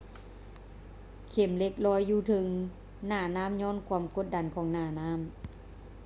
[1.29, 2.45] ເຂັມເຫຼັກລອຍຢູ່ເທິງ
[3.07, 5.19] ໜ້ານໍ້າຍ້ອນຄວາມກົດດັນຂອງໜ້ານ້ຳ